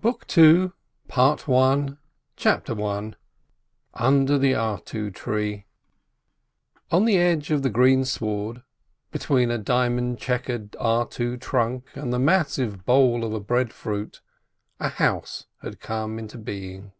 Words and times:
BOOK 0.00 0.26
II 0.36 0.72
PART 1.06 1.48
I 1.48 1.90
CHAPTER 2.34 2.82
I 2.82 3.14
UNDER 3.94 4.36
THE 4.36 4.52
ARTU 4.56 5.12
TREE 5.12 5.66
On 6.90 7.04
the 7.04 7.16
edge 7.16 7.52
of 7.52 7.62
the 7.62 7.70
green 7.70 8.04
sward, 8.04 8.64
between 9.12 9.52
a 9.52 9.58
diamond 9.58 10.18
chequered 10.18 10.72
artu 10.80 11.40
trunk 11.40 11.84
and 11.94 12.12
the 12.12 12.18
massive 12.18 12.84
bole 12.84 13.22
of 13.24 13.32
a 13.32 13.38
breadfruit, 13.38 14.20
a 14.80 14.88
house 14.88 15.46
had 15.62 15.78
come 15.78 16.18
into 16.18 16.38
being. 16.38 16.90